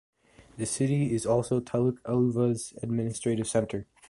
[0.57, 3.85] The city is also Taluk Aluva's administrative center.